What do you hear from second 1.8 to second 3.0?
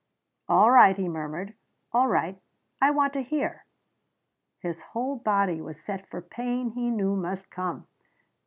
"All right. I